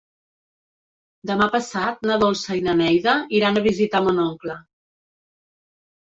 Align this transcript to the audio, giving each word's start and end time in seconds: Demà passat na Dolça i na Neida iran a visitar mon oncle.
Demà 1.31 1.47
passat 1.55 2.01
na 2.11 2.15
Dolça 2.23 2.57
i 2.61 2.65
na 2.69 2.75
Neida 2.81 3.15
iran 3.41 3.61
a 3.61 3.65
visitar 3.69 4.03
mon 4.09 4.25
oncle. 4.27 4.59